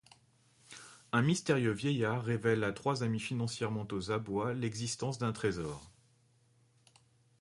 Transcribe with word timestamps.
Un 1.11 1.21
mystérieux 1.21 1.73
vieillard 1.73 2.23
révèle 2.23 2.63
à 2.63 2.73
trois 2.73 3.03
amis 3.03 3.19
financièrement 3.19 3.87
aux 3.91 4.09
abois 4.09 4.51
l'existence 4.55 5.19
d'un 5.19 5.31
trésor. 5.31 5.91